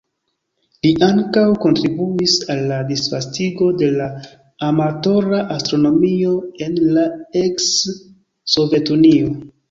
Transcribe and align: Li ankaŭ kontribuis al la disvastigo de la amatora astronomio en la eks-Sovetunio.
Li 0.85 0.91
ankaŭ 1.07 1.41
kontribuis 1.63 2.37
al 2.53 2.61
la 2.71 2.79
disvastigo 2.91 3.67
de 3.81 3.89
la 3.97 4.07
amatora 4.69 5.41
astronomio 5.57 6.31
en 6.69 6.79
la 6.97 7.03
eks-Sovetunio. 7.43 9.29